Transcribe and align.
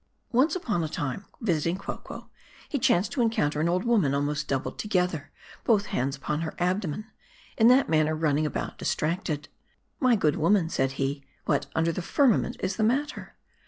Once 0.31 0.55
upon 0.55 0.83
a 0.83 0.89
time,, 0.89 1.25
visiting 1.41 1.77
Quelquo, 1.77 2.29
he 2.67 2.79
chanced 2.79 3.11
to 3.11 3.21
encounter 3.21 3.61
an 3.61 3.69
old 3.69 3.83
woman 3.83 4.15
almost 4.15 4.47
doubled 4.47 4.79
together, 4.79 5.29
both 5.63 5.85
hands 5.93 6.15
upon 6.15 6.41
her 6.41 6.55
abdomen; 6.57 7.05
in 7.55 7.67
that 7.67 7.87
manner 7.87 8.15
running 8.15 8.47
about 8.47 8.79
distracted." 8.79 9.47
My 9.99 10.15
good 10.15 10.37
woman," 10.37 10.69
said 10.69 10.93
he, 10.93 11.23
"what 11.45 11.67
under 11.75 11.91
the 11.91 12.01
firmament 12.01 12.57
is 12.61 12.77
the 12.77 12.83
matter 12.83 13.35